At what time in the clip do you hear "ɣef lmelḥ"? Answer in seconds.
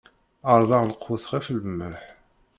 1.31-2.01